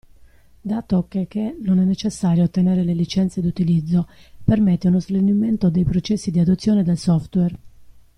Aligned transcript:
Dato 0.63 1.05
cheche 1.07 1.55
non 1.61 1.77
è 1.77 1.83
necessario 1.83 2.45
ottenere 2.45 2.83
le 2.83 2.95
licenze 2.95 3.39
d'utilizzo, 3.39 4.07
permette 4.43 4.87
uno 4.87 4.99
snellimento 4.99 5.69
dei 5.69 5.83
processi 5.83 6.31
di 6.31 6.39
adozione 6.39 6.81
del 6.81 6.97
software. 6.97 7.55